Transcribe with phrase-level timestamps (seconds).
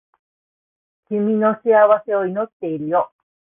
[1.05, 1.61] 君の幸
[2.03, 3.11] せを祈っているよ